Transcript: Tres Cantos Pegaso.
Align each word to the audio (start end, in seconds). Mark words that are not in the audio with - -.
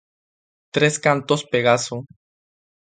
Tres 0.73 0.97
Cantos 0.99 1.43
Pegaso. 1.51 1.97